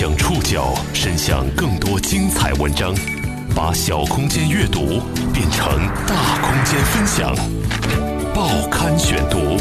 [0.00, 2.94] 将触角伸向更多精彩文章，
[3.54, 4.98] 把小空间阅读
[5.30, 5.76] 变成
[6.06, 7.36] 大空间分享。
[8.34, 9.58] 报刊选读，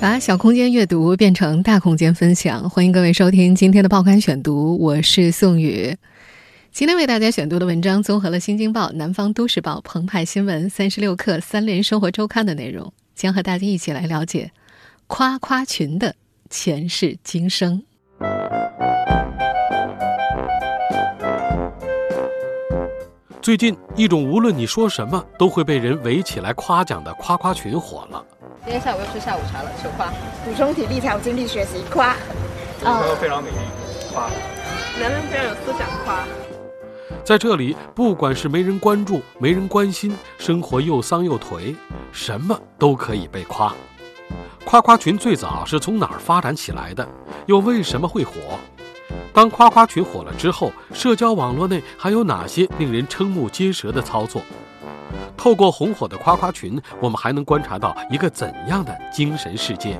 [0.00, 2.68] 把小空间阅读变成大空间分享。
[2.68, 5.96] 欢迎各位收听今天的报刊选读，我是宋宇。
[6.72, 14.50] 今天为大家选读的文章综合了《新京报》《南方都市报》《澎湃新闻》《三十六氪》《三联生活周刊》的内容，将和大家一起来了解
[15.06, 16.16] 夸夸群的
[16.50, 17.84] 前世今生。
[23.42, 28.24] 最近，一种无论你说什么都会被人围起来夸奖的夸夸群火了。
[28.62, 30.06] 今天下午要吃下午茶了，求夸，
[30.44, 32.10] 补充体力才有精力学习，夸。
[32.84, 33.56] 啊，非常美丽，
[34.14, 34.30] 夸。
[35.00, 36.24] 男人非常有思想，夸。
[37.24, 41.74] 在这里，不管是没人关注、没人关心，生活又丧又颓，
[42.12, 43.74] 什么都可以被夸。
[44.64, 47.04] 夸夸群最早是从哪儿发展起来的？
[47.46, 48.32] 又为什么会火？
[49.34, 54.42] 当夸夸群火了之后，社交网络内还有哪些令人瞠目结舌的操作？
[55.36, 59.98] 透过红火的夸夸群，我们还能观察到一个怎样的精神世界？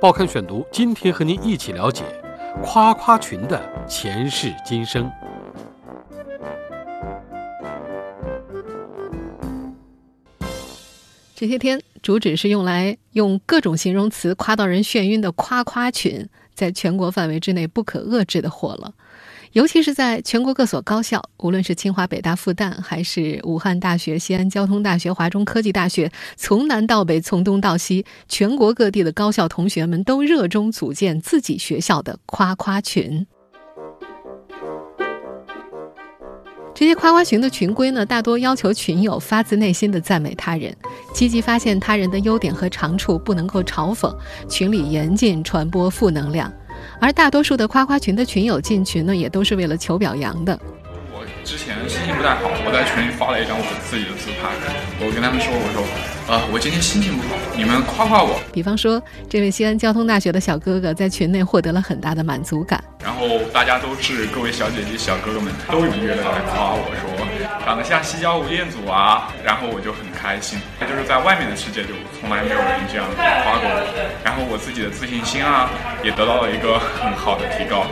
[0.00, 2.04] 报刊选读，今天和您一起了解
[2.62, 5.10] 夸夸群的前世今生。
[11.34, 16.28] 这些天，主旨是用来用各种形容词夸到人眩晕的夸夸群。
[16.58, 18.92] 在全国范围之内不可遏制的火了，
[19.52, 33.24] 尤其是在全国各所高校，无论是清华、北大、复旦，还是武汉大学、西安交通大学、华中科技大学，从南到北，从东到西，全国各地的高校同学们都热衷组建自己学校的夸夸群。
[36.74, 40.76] 这些夸夸群的群规呢，大多要求群友发自内心的赞美他人，
[41.18, 44.16] 积极发现他人的优点和长处，不能够嘲讽。
[44.48, 46.48] 群里严禁传播负能量，
[47.00, 50.56] 而大多数的夸夸群的群友进群呢，也都是为了求表扬的。
[51.10, 54.48] 我之前心情不太好，我在群里发了一张我自己的自拍，
[55.04, 56.17] 我跟他们说，我说。
[56.28, 58.38] 呃，我今天心情不好，你们夸夸我。
[58.52, 62.84] 比方说，这位西安交通大学的小哥哥在群内获得了很大的满足感。
[63.02, 70.60] 然后大家都是各位小姐姐、小哥哥们都踊跃的来夸我说，长得像西郊吴彦祖啊，然后我就很开心。
[70.80, 75.70] 就是在外面的世界就从来没有人这样夸过我，然后我自己的自信心啊
[76.04, 77.86] 也得到了一个很好的提高。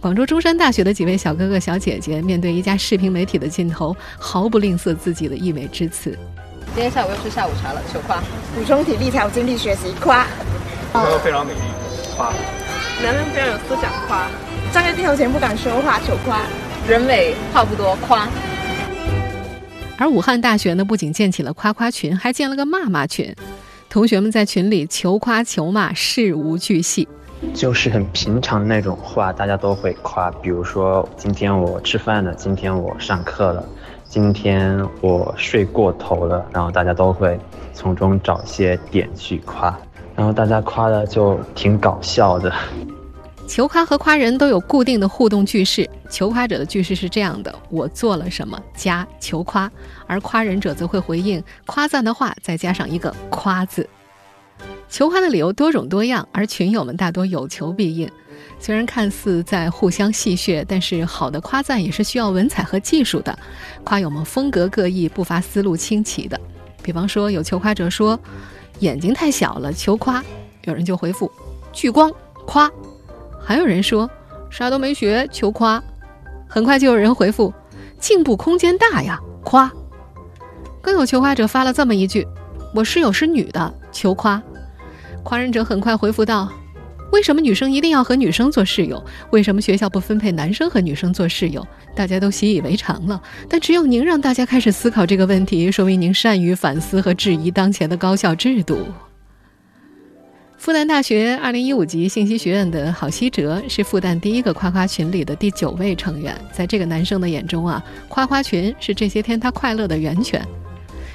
[0.00, 6.16] 广州中山大学的几位小哥哥、小姐姐面对一家视频媒体的镜头，毫不吝啬自己的溢美之词。
[6.74, 8.16] 今天下午又吃下午茶了，求夸，
[8.54, 10.26] 补充体力才有精力学习，夸。
[10.90, 11.60] 朋友，非常美丽，
[12.16, 12.32] 夸。
[13.04, 14.26] 男人非常有思想，夸。
[14.72, 16.40] 站在镜头前不敢说话，求夸。
[16.88, 18.26] 人美话不多，夸。
[19.98, 23.36] 而武汉大学呢，不仅建起了夸夸群，还建了个骂骂群，
[23.90, 27.06] 同学们在群里求夸求骂，事无巨细。
[27.52, 33.62] 就是很平常那种话，大家都会夸，比如说今天我吃饭了，今天我上课了。
[34.12, 37.40] 今天我睡过头了，然后大家都会
[37.72, 39.74] 从中找些点去夸，
[40.14, 42.52] 然后大家夸的就挺搞笑的。
[43.48, 49.72] 求夸和夸人都有固定的互动句式，求夸者的句式是这样的：我做了什么加求夸，
[50.06, 53.88] 而夸人者则会回应夸赞的话，再加上一个夸字。
[54.90, 58.10] 求夸的理由多种多样，而群友们大多有求必应。
[58.64, 63.36] 虽然看似在互相戏谑，但是好的夸赞也是需要文采和技术的。
[63.82, 66.40] 夸友们风格各异，不乏思路清奇的。
[66.80, 68.16] 比方说，有求夸者说
[68.78, 70.22] 眼睛太小了，求夸，
[70.62, 71.28] 有人就回复
[71.72, 72.08] 聚光
[72.46, 72.68] 夸；
[73.44, 74.08] 还有人说
[74.48, 75.82] 啥都没学，求夸。
[76.46, 77.52] 很快就有人回复
[77.98, 79.68] 进步空间大呀，夸。
[80.80, 82.24] 更有求夸者发了这么一句：
[82.76, 84.40] 我室友是女的，求夸。
[85.24, 86.48] 夸人者很快回复道。
[87.12, 89.02] 为什么女生一定要和女生做室友？
[89.30, 91.64] 为什么学校不分配男生和女生做室友？
[91.94, 98.86] 大家都习以为常了，但只有您让大家开始思考这个问题，说明您善于反思和质疑当前的高校制度。
[100.56, 110.42] 复旦大学二零一五级信息学院的郝希哲是复旦第一个夸夸群里的第九位成员，在这个男生的眼中啊，夸夸群是这些天他快乐的源泉。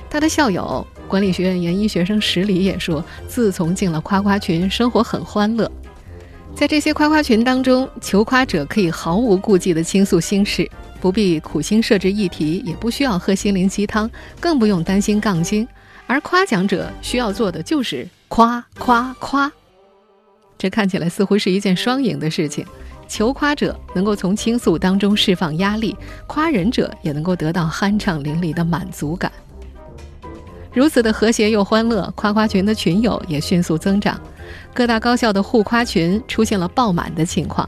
[0.09, 5.71] 他的校友管理学院研一学生石礼也说，自从进了夸夸群，生活很欢乐。
[6.55, 10.67] 在这些夸夸群当中，求夸者可以毫无顾忌地倾诉心事，
[10.99, 14.09] 不必苦心设置议题，也不需要喝心灵鸡汤，
[14.39, 15.67] 更不用担心杠精；
[16.07, 19.51] 而夸奖者需要做的就是夸夸夸。
[20.57, 22.65] 这看起来似乎是一件双赢的事情：
[23.07, 25.95] 求夸者能够从倾诉当中释放压力，
[26.25, 29.31] 夸人者也能够得到酣畅淋漓的满足感。
[30.77, 34.15] 如此的和谐又欢乐，夸夸群的群友也迅速增长。
[34.75, 37.67] 各大高校的互夸群出现了爆满的情况。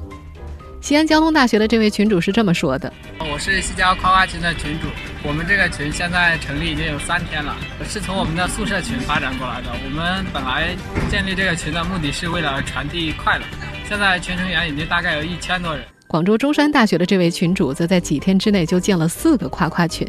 [0.80, 2.94] 西安交通大学的这位群主是这么说的
[3.34, 4.86] ：“我是西交夸夸群的群主，
[5.28, 7.58] 我们这个群现在成立已经有三天了，
[7.90, 9.70] 是从我们的宿舍群发展过来的。
[9.84, 10.76] 我们本来
[11.10, 13.44] 建立这个群的目的是为了传递快乐，
[13.88, 20.08] 现在群成员已经大概有一千多人。”广州中山大学的这位群主则在几天之内就建了四个夸夸群。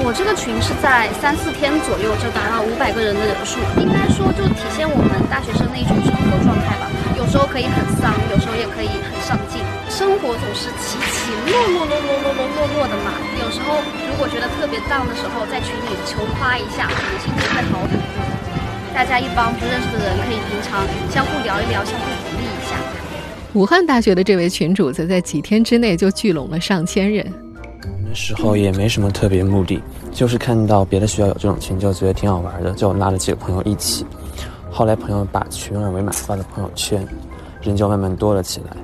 [0.00, 6.88] 我这个群是在三四天左右就达到五百个人的人数，应该说就体现我们大学生的一种生活状态吧。
[7.20, 9.60] 有时候可以很丧，有时候也可以很上进。
[9.92, 13.12] 生活总是起起落落落落落落落落的嘛。
[13.44, 16.88] 有时候如果觉得特别荡的时候，在群里求夸一下，
[17.20, 18.16] 心情会好很多。
[18.96, 20.80] 大家一帮不认识的人，可以平常
[21.12, 22.72] 相互聊一聊，相互鼓励一下。
[23.52, 27.30] 武汉大学的这位群主则在几天之内就聚拢了上千人。
[28.10, 29.80] 那时候也没什么特别目的，
[30.10, 34.04] 就是看到别的学校有这种群，就觉得挺好玩的，就拉了几个朋友一起。
[34.68, 37.06] 后来朋友把群二维码发到朋友圈，
[37.62, 38.76] 人就慢慢多了起来。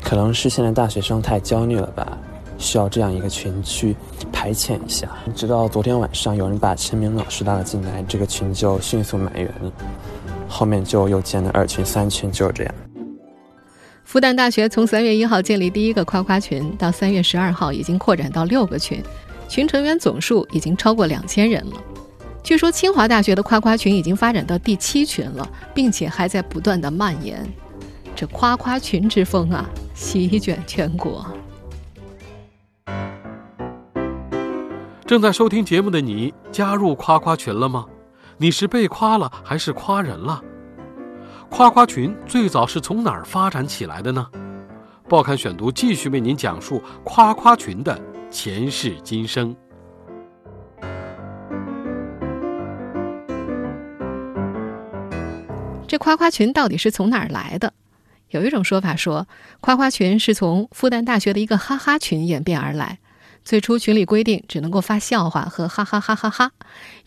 [0.00, 2.16] 可能是现在大学生太焦虑了吧，
[2.56, 3.96] 需要这样一个群去
[4.32, 5.08] 排遣一下。
[5.34, 9.72] 直到昨天晚上，有人把陈明老师拉了进来，这个群就迅速满员了。
[10.48, 12.72] 后面就又建了二群、三群，就是这样。
[14.12, 19.02] 复旦大学从三月一号建立第一个夸夸群，到三月十二号已经扩展到六个群，
[19.48, 21.82] 群成员总数已经超过两千人了。
[22.42, 27.42] 据说清华大学的夸夸群已经发展到第七群了，并且还在不断的蔓延。
[28.14, 29.64] 这夸夸群之风啊，
[29.94, 31.26] 席卷全国。
[35.06, 37.86] 正在收听节目的你，加入夸夸群了吗？
[38.36, 40.42] 你是被夸了还是夸人了？
[41.54, 44.26] 夸夸群最早是从哪儿发展起来的呢？
[45.06, 48.00] 报刊选读继续为您讲述夸夸群的
[48.30, 49.54] 前世今生。
[55.86, 57.74] 这夸夸群到底是从哪儿来的？
[58.30, 59.28] 有一种说法说，
[59.60, 62.98] 夸夸群是从复旦大学的一个哈哈群演变而来。
[63.44, 66.52] 最初群里规定只能够发笑话和哈哈哈哈哈，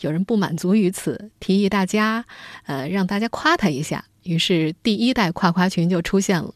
[0.01, 2.25] 有人不满足于此，提议大家，
[2.65, 4.05] 呃，让大家夸他一下。
[4.23, 6.53] 于是第一代夸夸群就出现了。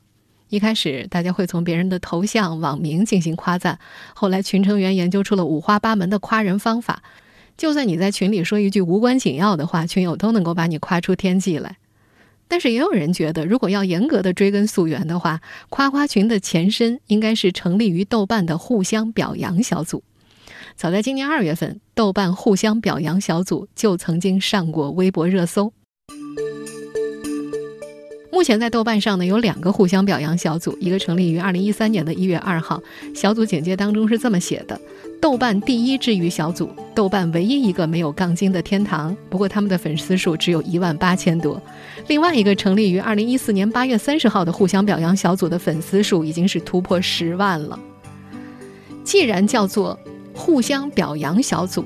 [0.49, 3.79] 一开始大家会从别人的头像、网名进行夸赞，
[4.15, 7.03] 后来群成员研究出了五花八门的夸人方法，
[7.55, 11.77] 就算你在群里说一句无关紧要的话，群友都能够把你夸出天际来。
[12.49, 20.03] 但是也有人觉得，如果要严格的追根溯源的话，夸夸群的前身应该是成立于豆瓣的互相表扬小组。
[20.75, 25.71] 早在今年二月份，豆瓣互相表扬小组就曾经上过微博热搜。
[28.31, 32.81] 目前在豆瓣上呢有两个互相表扬小组，一个成立于二零一三年的一月二号，
[33.13, 34.79] 小组简介当中是这么写的：
[35.19, 39.15] 豆瓣第一治愈小组，豆瓣唯一一个没有杠精的天堂。
[39.29, 41.61] 不过他们的粉丝数只有一万八千多。
[42.07, 47.79] 另外一个成立于二零一四年八月三十号的互相表扬小组的粉丝数已经是突破十万了。
[49.03, 49.99] 既然叫做
[50.35, 51.83] 互相表扬小组，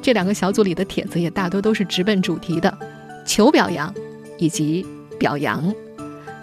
[0.00, 2.76] 这两个小组里的帖子也大多都是直奔主题的，
[3.26, 3.94] 求表扬
[4.38, 4.84] 以及
[5.18, 5.74] 表扬。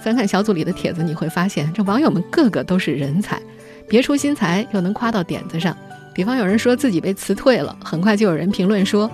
[0.03, 3.39] 翻看小组里的帖子，你会发现这网友们个个都是人才，
[3.87, 5.75] 别出心裁又能夸到点子上。
[6.13, 9.09] 比方有人说自己被辞退了，很快就有人评论说：“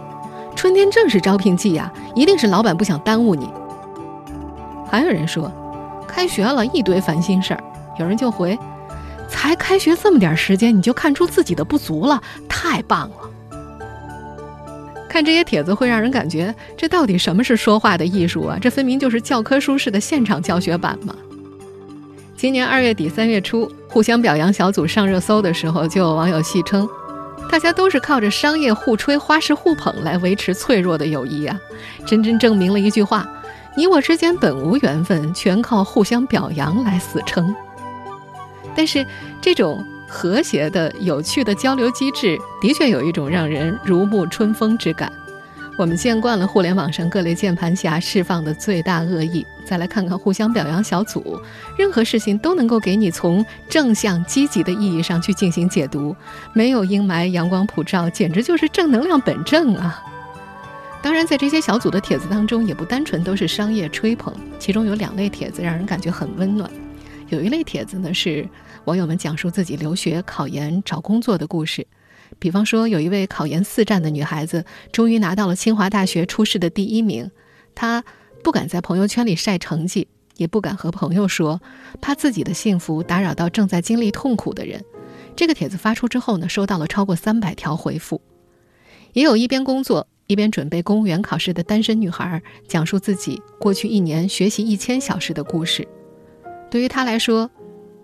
[0.55, 3.47] 春天正是招聘季呀，一定是老板不想耽误你。”
[4.89, 5.51] 还有人说
[6.07, 7.63] ：“开学了一堆烦心事儿。”
[7.99, 8.57] 有人就回
[9.29, 13.15] ：“才开学这么点时间，你就看出自己的不足了，太棒了。”
[15.17, 18.55] 看这些帖子会让人感觉，这到底什么是说话的艺术啊？
[18.61, 21.15] 这分明就是教科书式的现场教学版嘛！
[22.35, 26.87] 今年二月底三月初，互相表扬小组上热搜的时候，就有网友戏称，
[27.49, 31.59] 大家都是靠着商业互吹、花式互捧来维持脆弱的友谊啊！
[32.05, 33.27] 真真证明了一句话：
[33.75, 37.55] 你我之间本无缘分，全靠互相表扬来死撑。
[38.75, 39.03] 但是
[39.41, 39.83] 这种。
[40.07, 45.11] 和谐的、有趣的交流机制，的确有一种让人如沐春风之感。
[45.77, 51.39] 我们见惯了互联网上各类键盘侠释放的最大恶意，再来看看互相表扬小组，
[51.77, 56.15] 任何事情都能够给你从正向积极的意义上去进行解读，
[56.53, 60.03] 没有阴霾，阳光普照，简直就是正能量本正啊！
[61.03, 66.67] 当然，在这些小组的帖子当中，也不单纯都是商业吹捧，其中有两类帖子让人感觉很温暖。
[67.29, 68.47] 有一类帖子呢是。
[68.87, 71.85] 网友们讲述自己留学、考研、找工作的故事，
[72.39, 74.63] 比方说，有一位考研四战的女孩子，
[74.93, 77.29] 终于拿到了清华大学初试的第一名。
[77.75, 78.01] 她
[78.41, 81.61] 不敢在朋友圈里晒成绩，也不敢和朋友说，
[81.99, 84.81] 怕自己的幸福打扰到正在经历痛苦的人。
[85.35, 88.21] 这个帖子发出之后呢，收到了超过三百条回复。
[89.11, 95.85] 也有一边工作一边准备公务员考试的单身女孩，讲述自己过去一年学习一千小时的故事。
[96.71, 97.51] 对于她来说，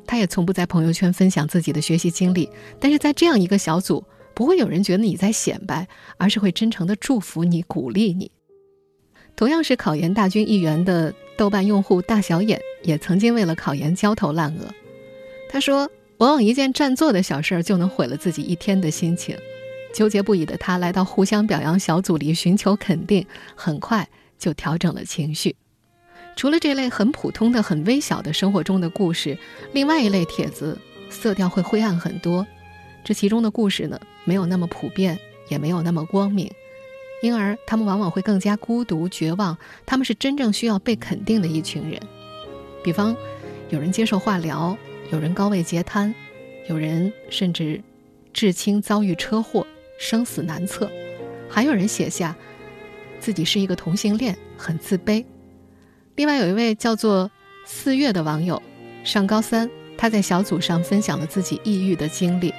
[0.05, 2.50] 他也从不在朋友圈分享自己的学习经历。
[2.79, 8.31] 但是在这样一个小组，不会有人觉得你在显摆，而是会真诚的祝福你、鼓励你。
[9.36, 14.67] 同样是考研大军一员的豆瓣用户大小眼，也曾经为了考研焦头烂额。
[15.50, 19.38] 他说：“往往一件占座的小事儿就能毁了自己一天的心情。”
[19.93, 24.07] 纠结不已的他来到互相表扬小组里寻求肯定，很快
[24.39, 25.55] 就调整了情绪。
[26.35, 29.37] 除了这类很普通的、很微小的生活中的故事，
[29.71, 30.77] 另外一类帖子
[31.09, 32.45] 色调会灰暗很多。
[33.03, 36.51] 这其中的故事呢，没有那么普遍，也没有那么光明，
[37.21, 39.57] 因而他们往往会更加孤独、绝望。
[39.85, 41.99] 他们是真正需要被肯定的一群人。
[42.83, 43.15] 比方，
[43.69, 44.77] 有人接受化疗，
[45.11, 46.13] 有人高位截瘫，
[46.67, 47.81] 有人甚至
[48.31, 49.65] 至亲遭遇车祸。
[49.99, 50.91] 生死难测，
[51.47, 52.35] 还有人写下
[53.21, 55.23] 自己是一个同性恋，很自卑。
[56.15, 57.29] 另外有一位叫做
[57.65, 58.62] 四月的网友，
[59.03, 59.67] 上高三，
[59.98, 62.53] 她在小组上分享了自己抑郁的经历。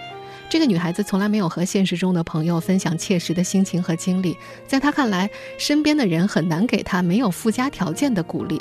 [0.50, 8.60] 这个女孩子从来没有和现实中的朋友分享切实的心情和经历，在她看来，身边的人很难给她没有附加条件的鼓励。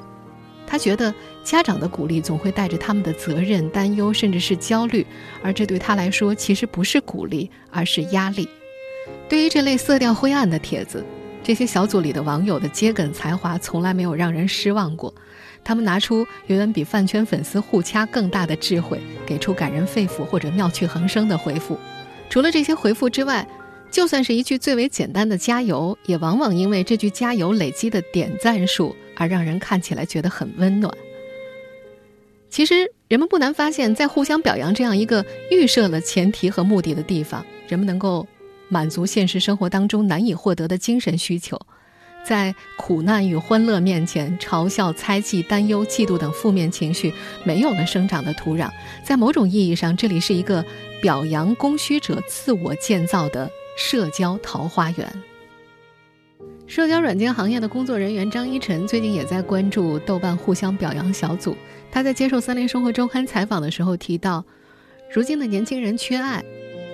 [0.67, 5.05] 她觉得家长的鼓励总会带着他们的责任、担忧，甚至是焦虑，
[5.41, 8.47] 而这对她来说其实不是鼓励，而是压力。
[9.27, 11.03] 对于这类色调灰暗的帖子，
[11.43, 15.13] 这些小组里的网友的桔梗才华从来没有让人失望过。
[15.61, 21.77] 他们拿出远远比饭圈粉丝互掐更大的智慧，给出感人肺腑或者妙趣横生的回复。
[22.29, 23.47] 除了这些回复之外，
[23.91, 30.93] 就算是一句最为简单的加油，也往往因为这句加油累积的点赞数而让人看起来觉得很温暖。
[32.49, 38.25] 其实，人们不难发现，在互相表扬这样一个预设了前提和目的的地方，人们能够。
[38.73, 41.59] 满足现实生活当中难以获得的精神需求，
[42.25, 47.13] 在苦难与欢乐面前，嘲笑、猜忌、担忧、嫉妒等负面情绪
[47.43, 48.71] 没有了生长的土壤。
[49.03, 50.65] 在某种意义上，这里是一个
[50.99, 55.07] 表扬供需者自我建造的社交桃花源。
[56.65, 61.55] 社交软件行业的工作人员张一晨最近也在关注豆瓣互相表扬小组。
[61.91, 64.43] 他在接受《三联生活周刊》采访的时候提到，
[65.13, 66.43] 如今的年轻人缺爱。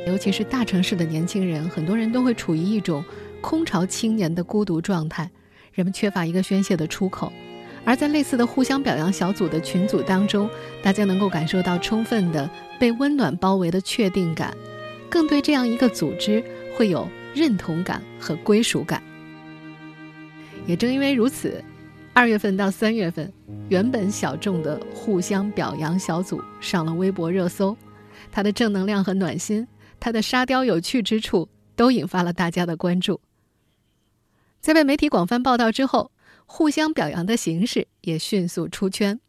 [0.09, 3.05] 尤其是大城市的年轻人，很多人都会处于一种
[3.41, 5.29] 空巢青年的孤独状态，
[5.71, 7.31] 人们缺乏一个宣泄的出口。
[7.85, 10.49] 而在类似的互相表扬小组的群组当中，
[10.81, 12.49] 大家能够感受到充分的
[12.79, 14.51] 被温暖包围的确定感，
[15.11, 16.43] 更对这样一个组织
[16.75, 19.03] 会有认同感和归属感。
[20.65, 21.63] 也正因为如此，
[22.13, 23.31] 二月份到三月份，
[23.69, 27.77] 原本小众的互相表扬小组上了微博热搜，
[28.31, 29.67] 它的正能量和暖心。
[29.99, 33.19] 他的沙雕有趣之处都引发了大家的关注。
[34.59, 36.11] 在被媒体广泛报道之后，
[36.45, 39.19] 互相表扬的形式也迅速出圈。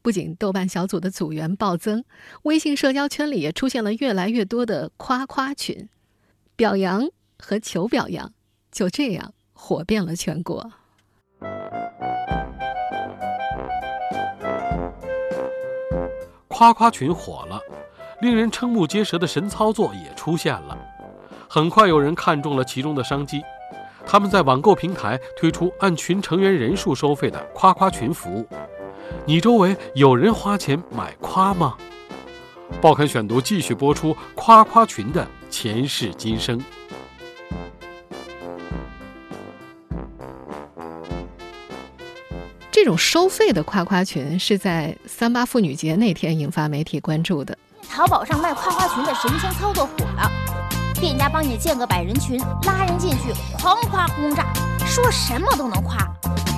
[0.00, 2.04] 不仅豆瓣小组的组员暴增，
[2.44, 5.88] 微信社交圈里也出现了越来越多的夸夸群，
[6.56, 8.32] 表扬和求表扬
[8.70, 10.72] 就这样火遍了全国。
[16.46, 17.60] 夸夸群火了。
[18.20, 20.76] 令人瞠目结舌的神操作也出现了，
[21.48, 23.40] 很快有人看中了其中的商机，
[24.04, 28.46] 他们在网购平台推出按群成员人数收费的夸夸群服务。
[29.24, 31.76] 你周围有人花钱买夸吗？
[32.80, 36.60] 报刊选读继续播出夸夸群的前世今生。
[42.70, 47.56] 这种收费的夸夸群是在三八妇女节那天引发媒体关注的。
[47.88, 50.30] 淘宝上卖夸夸群的神仙操作火了，
[51.00, 54.46] 店家帮你建个百人群，拉人进去，狂夸轰炸，
[54.86, 55.98] 说什么都能夸，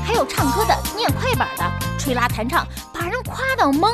[0.05, 1.65] 还有唱歌的、念快板的、
[1.99, 3.89] 吹拉弹唱，把人夸到懵。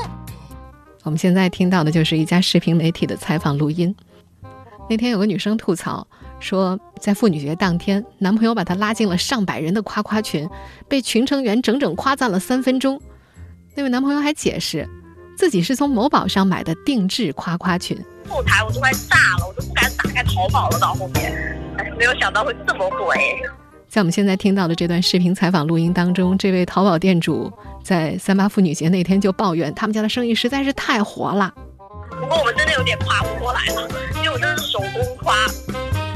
[1.05, 3.95] 我们现在听到的就是一家视频媒体的采访录音。
[4.89, 6.05] 那天有个女生吐槽
[6.41, 10.49] 说，在妇女节当天，男朋友把她拉进了上百人的夸夸群，
[10.89, 13.01] 被群成员整整夸赞了三分钟。
[13.75, 14.89] 那位男朋友还解释。
[15.37, 20.79] 自己是从某宝上买的定制夸夸群，后台我都快炸了，我都不敢打开淘宝了。
[20.79, 21.61] 到后面，
[21.99, 23.19] 没有想到会这么贵。
[23.87, 27.53] 在我们现在听到的这段视频采访录音当中，这位淘宝店主
[27.85, 31.53] 在三八妇女节那天就抱怨，他们家的生意实在是太火了。
[32.11, 35.35] 不过我们真的有点夸不过来了，因为我这是手工夸，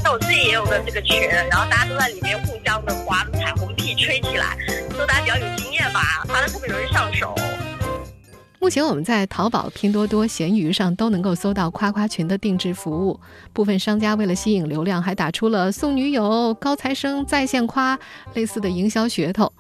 [0.03, 4.57] 像我自己也有个这个群，然后大家都在里面互相的夸，彩虹屁吹起来，
[4.97, 7.35] 说大家比较有经验吧，夸的特别容易上手。
[8.61, 13.19] 目前我们在淘宝、拼多多、闲鱼上都能够搜到夸夸群的定制服务。
[13.55, 17.99] 部分商家为了吸引流量，还打出了送女友、高材生在线夸
[18.35, 19.51] 类似的营销噱头，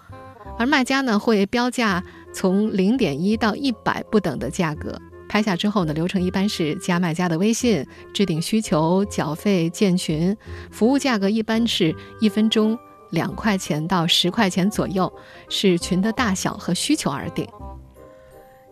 [0.58, 2.04] 而卖家呢会标价
[2.34, 10.36] 从零点一到一百不等的价格，拍下之后呢，流程一般是加卖家的微信，置顶需求，缴费建群，
[10.70, 12.78] 服务价格一般是一分钟
[13.12, 15.10] 两块钱到十块钱左右，
[15.48, 17.48] 视群的大小和需求而定。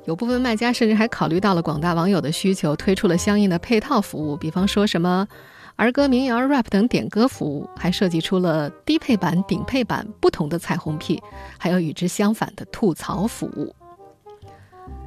[0.08, 5.28] 有部分卖家甚至还考虑到了广大网友的需求，推出了相应的配套服务，比方说什么
[5.76, 11.22] 儿歌、民谣、rap 等点歌服务，还设计出了低配版、顶配版不同的彩虹屁，
[11.58, 13.76] 还有与之相反的吐槽服务。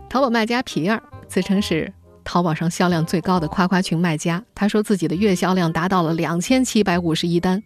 [0.08, 1.91] 淘宝卖家皮儿自称是
[2.24, 7.63] 淘宝上销量最高的夸夸群卖家，他说自己的月销量达到了两千七百五十一单。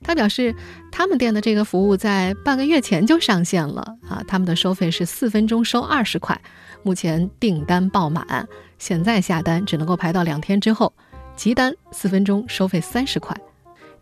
[0.00, 0.54] 他表示，
[0.92, 6.40] 他们店的这个服务在半个月前就上线了啊，他们的收费是四分钟收二十块，
[6.82, 10.92] 目前订单爆满，现在下单只能够排到两天之后，
[11.36, 13.36] 急单四分钟收费三十块。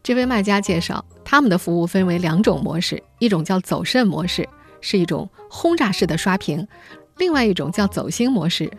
[0.03, 4.49] 这位卖家介绍，他们的服务分为两种模式，一种叫走肾模式，
[4.81, 6.65] 是一种轰炸式的刷屏；
[7.17, 8.71] 另外一种叫走心模式，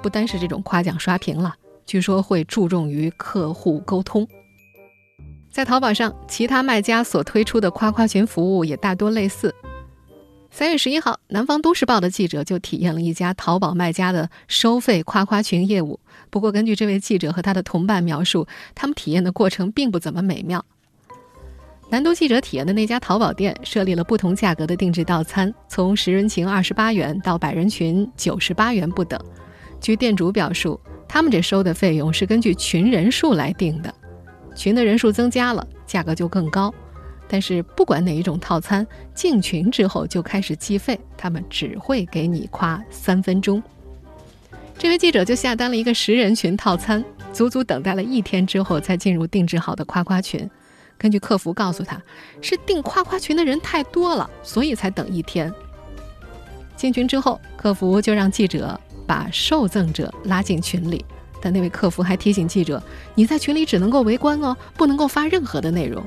[0.00, 1.54] 不单是这种夸奖刷屏了，
[1.84, 4.26] 据说会注重于客户沟通。
[5.50, 9.54] 在淘宝上，其他卖家所推出的夸夸群服务也大多类似。
[10.52, 16.00] 三月十一号，南方都市报的记者就体验了一家淘宝卖家的收费夸夸群业务。
[16.28, 20.64] 不过，根据这位记者和他的同伴描述，他们体验的过程并不怎么美妙。
[21.88, 29.18] 南都记者体验的那家淘宝店设立了不同价格的定制套餐，从十人群二十八元到百人群九十八元不等。
[29.80, 30.78] 据店主表述，
[31.08, 33.94] 他们这收的费用是根据群人数来定的。
[34.54, 36.74] 群的人数增加了，价格就更高。
[37.32, 38.84] 但是不管哪一种套餐，
[39.14, 43.62] 进群之后就开始计费，他们只会给你夸三分钟。
[44.76, 50.50] 这位记者就下单了一个十人群套餐，足足等待了一天之后才进入定制好的夸夸群。
[50.98, 52.02] 根据客服告诉他，
[52.42, 55.52] 是订夸夸群的人太多了，所以才等一天。
[56.76, 61.04] 进群之后，客服就让记者把受赠者拉进群里。
[61.40, 62.82] 但那位客服还提醒记者
[63.14, 66.04] ：“你在群里只能够围观哦，不能够发任何的内容。”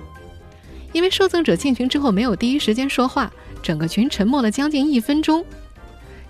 [0.93, 3.29] 因为受赠者进群之后没有第一时间说话，
[3.61, 5.43] 整个群沉默了将近一分钟。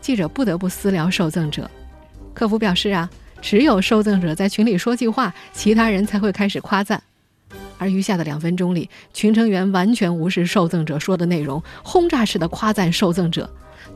[0.02, 1.70] 记者不得不私聊受赠者。
[2.34, 3.10] 客服表示：“啊，
[3.42, 7.04] 只有受赠者在群里说句话，其他人才会开始夸赞。
[7.78, 13.50] 而余下的两分钟里，群成员完全无视受赠者说的内容，轰炸式的夸赞受赠者。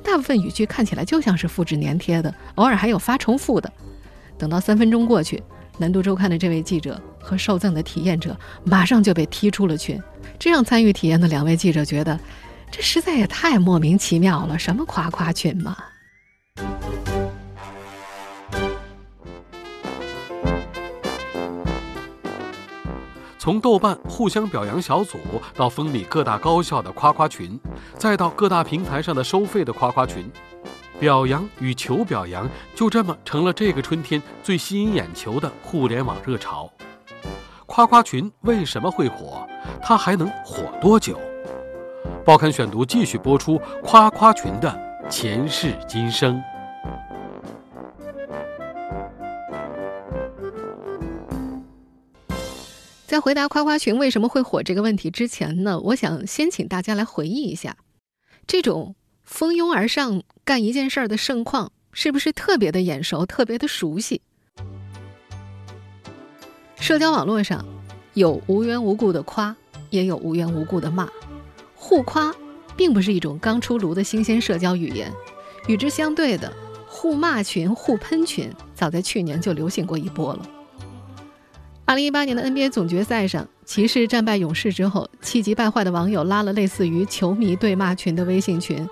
[0.04, 3.72] 大部分语句看起来就像是复制粘贴的，偶尔还有发重复的。”
[4.38, 5.42] 等到三分钟过去，
[5.78, 10.02] 南都周刊的这位记者和受赠的体验者马上就被踢出了群，
[10.40, 12.20] 这让参与体验的两位记者觉得，
[12.72, 15.78] 这实在也太莫名其妙了，什么夸夸群嘛！
[23.40, 25.18] 从豆瓣互相表扬小组，
[25.56, 27.58] 到风靡各大高校的夸夸群，
[27.98, 30.30] 再到各大平台上的收费的夸夸群。
[31.00, 36.72] 表扬与求表扬，就这么成了这个春天最吸引眼球的互联网热潮。
[37.66, 39.48] 夸夸群为什么会火？
[39.82, 41.20] 它还能火多久？
[42.26, 44.76] 报刊选读继续播出夸夸群的
[45.10, 46.42] 前世今生。
[53.06, 57.78] 在回答夸夸群为什么会火这个问题之前呢，我想先请大家来回忆一下
[58.46, 58.97] 这种。
[59.28, 64.22] 蜂拥而上干一件事儿的盛况，是不是特别的眼熟、特别的熟悉？
[66.80, 67.64] 社交网络上
[68.14, 69.54] 有无缘无故的夸，
[69.90, 71.10] 也有无缘无故的骂。
[71.76, 72.34] 互夸
[72.78, 75.12] 并不是一种刚出炉的新鲜社交语言，
[75.68, 76.52] 与之相对的
[76.88, 80.50] 互骂群、互喷群，早在去年就流行过一波了。
[81.84, 88.88] 二零一八年的 NBA 总决赛上，骑士战败勇士之后，气急败坏的网友拉了类似于球迷对骂群的微信群。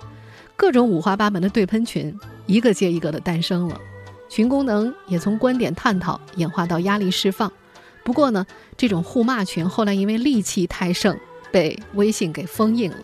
[0.56, 3.80] 各种五花八门的对喷群，一个接一个的诞生了，
[4.28, 7.52] 群功能也从观点探讨演化到压力释放。
[8.02, 11.18] 不过呢，这种互骂群后来因为戾气太盛，
[11.52, 12.98] 被微信给封印了。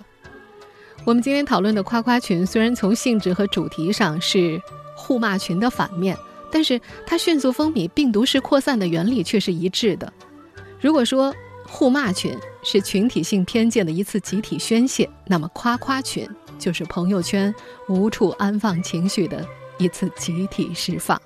[1.05, 4.61] 我们今天讨论的夸夸群，虽然从性质和主题上是
[4.97, 6.17] 互骂群的反面，
[6.51, 10.13] 但是它迅速风靡、病毒式扩散的原理却是一致的。
[10.81, 11.35] 如果说
[11.67, 16.29] 互骂群是群体性偏见的一次集体宣泄，那么夸夸群。
[16.63, 17.53] 就是朋友圈
[17.89, 19.45] 无处安放情绪的
[19.79, 21.21] 一次集体释放。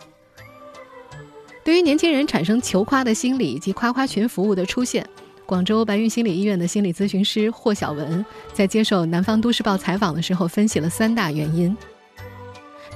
[1.62, 5.06] 对于年轻人产生求夸的心理以及夸夸群服务的出现，
[5.44, 11.76] 广州白云心理医院的心理咨询师霍晓文在接受南方都市报采访的时候分析了三大原因。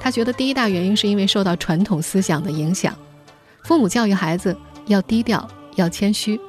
[0.01, 2.97] 他觉得第一大原因是因为受到传统思想的影响，
[3.65, 6.41] 父母教育孩子要低调、要谦虚，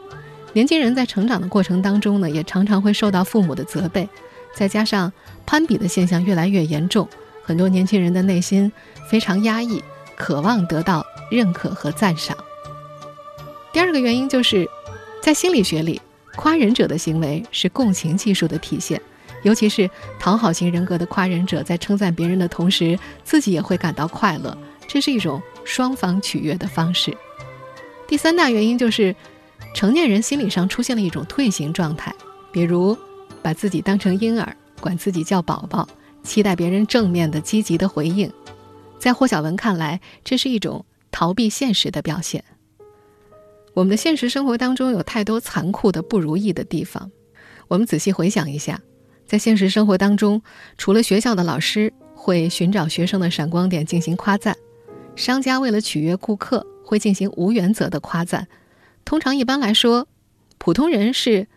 [0.54, 4.08] 年轻人在成长的过程当中呢，也常常会受到父母的责备。
[4.54, 5.12] 再加上
[5.46, 7.08] 攀比的现象越来越严重，
[7.44, 8.72] 很多年轻人的内心
[9.10, 9.84] 非常压抑，
[10.16, 12.38] 渴望得到认可和赞赏。
[13.74, 14.68] 第二个原因就是，
[15.22, 16.02] 在心理学里，
[16.36, 19.02] 夸人者的行为是共情技术的体现，
[19.44, 27.16] 尤其是讨好型人格的夸人者，在称赞别人的同时，自己也会感到快乐，这是一种双方取悦的方式。
[28.08, 29.16] 第三大原因就是，
[29.74, 32.14] 成年人心理上出现了一种退行状态，
[32.52, 32.98] 比如
[33.42, 35.88] 把自己当成婴儿，管自己叫宝宝，
[36.24, 38.30] 期待别人正面的、积极的回应。
[39.00, 42.44] 在霍小文看来，这是一种逃避现实的表现。
[43.74, 47.10] 我们的现实生活当中有太多残酷的不如意的地方，
[47.70, 48.82] 我们仔细回想一下，
[49.26, 50.42] 在现实生活当中，
[50.78, 54.58] 除了学校的老师会寻找学生的闪光点进行夸赞，
[55.16, 58.48] 商家为了取悦顾客会进行无原则的夸赞，
[59.06, 60.06] 通常一般来说，
[60.58, 61.48] 普通人是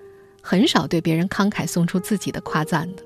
[0.41, 3.03] 很少对别人慷慨送出自己的夸赞的，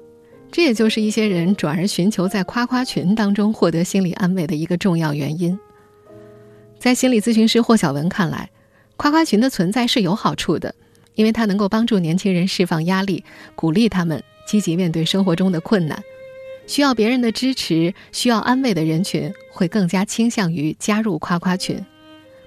[0.50, 5.58] 这也就是一些人转而寻求在夸夸群当中获得心理安慰的一个重要原因。
[6.78, 8.50] 在心理咨询师霍小文看来。
[9.00, 10.74] 夸夸群的存在是有好处的，
[11.14, 13.22] 因为它能够帮助年轻人释放压力，
[13.54, 16.02] 鼓励他们积极面对生活中的困难。
[16.66, 21.80] 需要别人的支持、需要安慰的人群会更加倾向于加入夸夸群。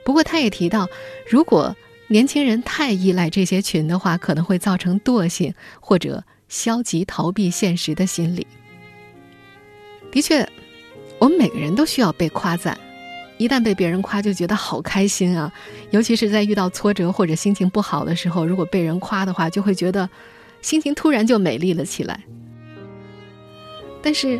[0.03, 0.89] 不过，他也提到，
[1.25, 1.73] 如果
[2.09, 8.45] 年轻人太依赖这些群的话，可能会造成惰性或者消极逃避现实的心理。
[10.11, 10.45] 的确，
[11.17, 12.77] 我们每个人都需要被夸赞。
[13.37, 15.51] 一旦被别人夸，就觉得好开心啊！
[15.91, 20.07] 尤其是在遇到挫折或者心情不好的时候，如果被人夸的话，就会觉得
[20.61, 22.21] 心情突然就美丽了起来。
[24.03, 24.37] 但是，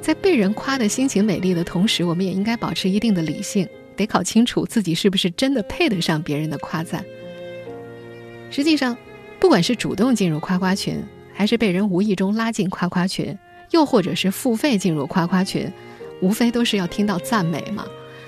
[0.00, 7.02] 在被人夸的心情美丽的同时，我们也应该保持一定的理性，得搞清楚自己是不是真的配得上别人的夸赞。
[8.50, 8.98] 实际上，
[9.38, 11.02] 不管是主动进入夸夸群，
[11.34, 13.36] 还是被人无意中拉进夸夸群，
[13.70, 15.72] 又或者是付费进入夸夸群，
[16.20, 17.86] 无非都是要听到赞美嘛。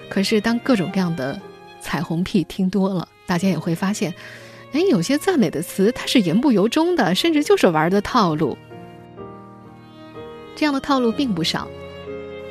[0.08, 1.40] 可是，当各种各样的
[1.80, 4.12] 彩虹屁听多了，大家也会发现，
[4.72, 8.56] 哎，有些赞美的词它是言不由衷的，甚至就是玩的套路。
[10.56, 11.66] 这样的套路并不少。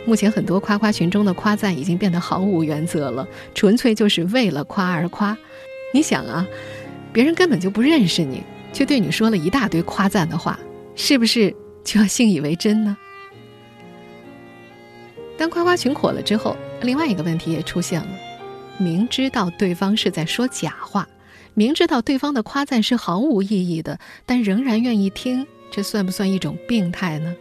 [0.05, 5.37] 目前很多夸夸群中的夸赞已经变得毫无原则了，纯粹就是为了夸而夸。
[5.93, 6.45] 你想啊，
[7.13, 10.59] 别人根本就不认识你，却对你说了一大堆夸赞的话，
[10.95, 12.97] 是不是就要信以为真呢？
[15.37, 18.07] 当夸夸群火了之后，另外一个问题也出现了：
[18.77, 21.07] 明知道对方是在说假话，
[21.53, 27.35] 明知道对方的夸赞是毫无意义的，但仍然愿意听，这算不算一种病态呢？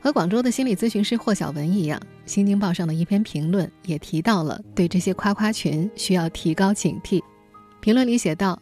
[0.00, 7.22] 和广州的心理咨询师霍晓文一样，《新京报》上的一篇评论也提到了对这些夸夸群需要提高警惕。
[7.80, 8.60] 评论里写道。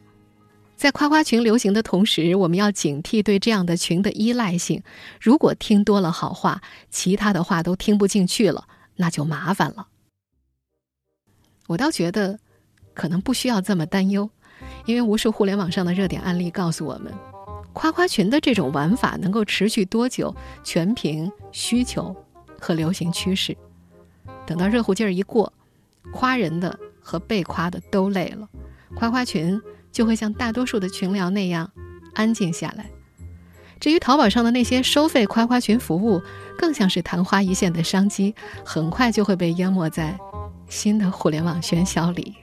[0.81, 4.83] 在夸夸群流行的同时，我们要警惕对这样的群的依赖性。
[5.21, 8.67] 如果听多了好话，其他的话都听不进去了，
[8.97, 9.89] 那就麻烦了。
[11.67, 12.39] 我倒觉得，
[12.95, 14.31] 可能不需要这么担忧，
[14.87, 17.13] 因为无数互联网上的热点案例告诉我们，
[17.75, 22.17] 夸夸群的这种玩法能够持续多久，全凭需求
[22.59, 23.55] 和流行趋势。
[24.47, 25.53] 等到热乎劲儿一过，
[26.11, 28.49] 夸人的和被夸的都累了，
[28.95, 29.61] 夸夸群。
[29.93, 31.71] 就会像大多数的群聊那样
[32.15, 32.87] 安静下来。
[33.79, 36.21] 至于淘宝上的那些收费夸夸群服务，
[36.59, 40.19] 更像是昙花一现的商机，很快就会被淹没在
[40.69, 42.35] 新的互联网喧嚣里。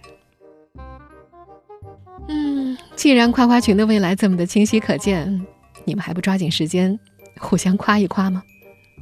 [2.27, 5.45] 嗯，既然夸夸群的未来这么的清晰可见，
[5.85, 6.99] 你们还不抓紧时间
[7.39, 8.41] 互相夸一夸吗？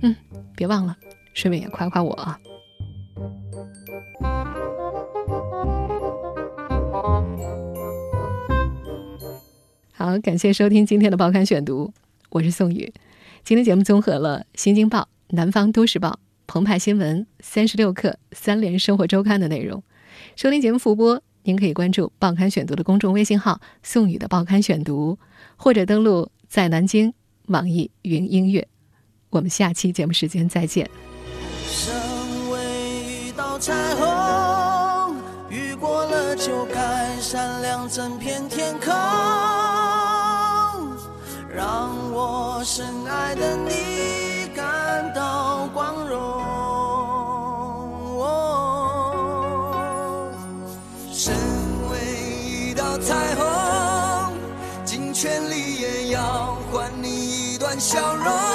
[0.02, 0.14] 嗯，
[0.58, 0.96] 别忘了
[1.34, 2.38] 顺便也夸夸我啊。
[9.98, 11.94] 好，感谢收听今天的报刊选读，
[12.30, 12.94] 我是宋宇。
[13.46, 16.10] 今天节目综合了《新京报》《南方都市报》
[16.48, 19.82] 《澎湃新闻》《三十六课》《三联生活周刊》的内容。
[20.36, 25.18] 收听节目复播，您可以关注“报刊选读”的公众微信号“宋宇的报刊选读”，
[25.56, 27.14] 或者登录在南京
[27.46, 28.68] 网易云音乐。
[29.30, 30.90] 我们下期节目时间再见。
[31.70, 31.96] 身
[32.50, 35.16] 为一道彩虹，
[35.50, 38.85] 雨过了就该闪亮整片天空。
[42.68, 46.18] 深爱的你感到光荣。
[51.14, 51.32] 身
[51.92, 52.00] 为
[52.44, 54.34] 一道彩虹，
[54.84, 58.55] 尽全力也要换你一段笑容。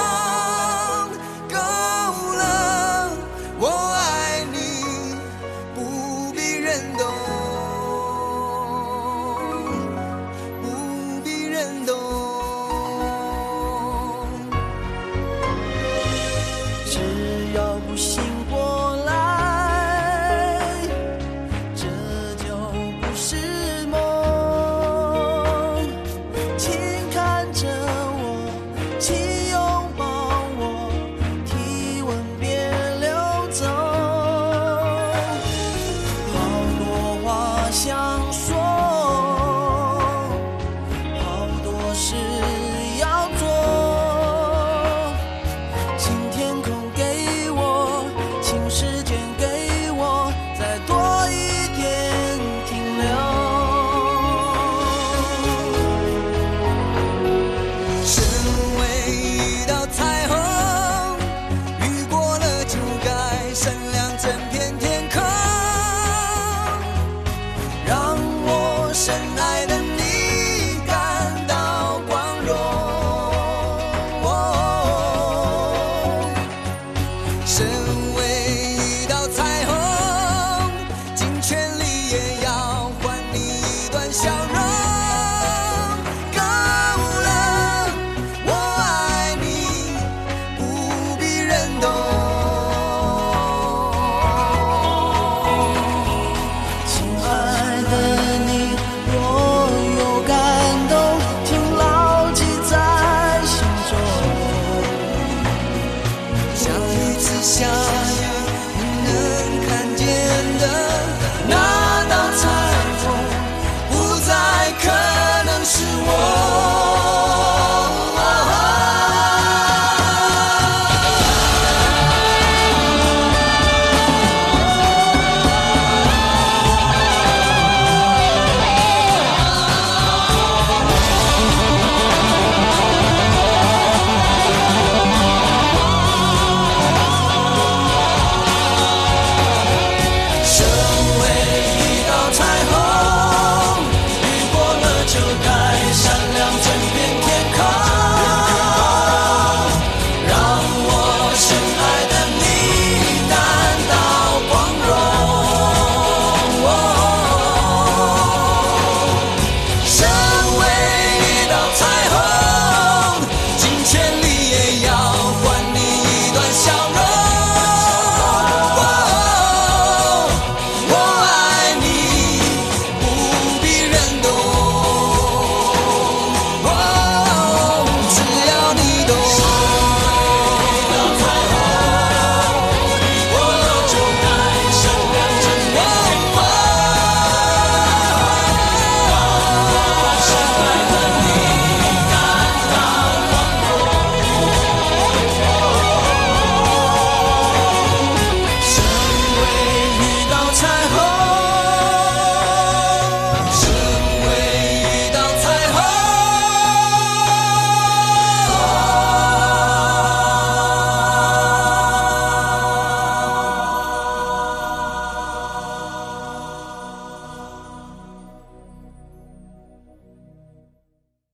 [63.61, 63.90] send